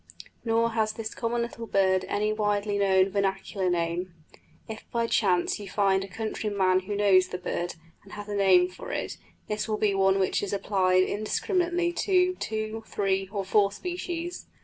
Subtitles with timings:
[0.43, 4.15] Nor has this common little bird any widely known vernacular name.
[4.67, 8.33] If by chance you find a country man who knows the bird, and has a
[8.33, 9.17] name for it,
[9.47, 14.47] this will be one which is applied indiscriminately to two, three, or four species.